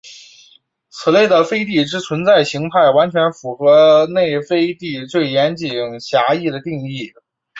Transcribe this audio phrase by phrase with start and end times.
[0.89, 7.13] 此类的飞地之存在型态完全符合内飞地最严谨狭义的定义。